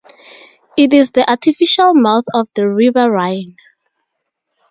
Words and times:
It 0.75 0.93
is 0.93 1.11
the 1.11 1.29
artificial 1.29 1.93
mouth 1.93 2.23
of 2.33 2.49
the 2.55 2.67
river 2.67 3.11
Rhine. 3.11 3.55